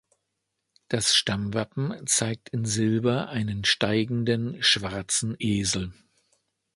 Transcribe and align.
Das 0.87 1.13
Stammwappen 1.13 2.07
zeigt 2.07 2.49
in 2.49 2.65
Silber 2.65 3.29
einen 3.29 3.63
steigenden, 3.65 4.57
schwarzen 4.63 5.35
Esel. 5.37 5.93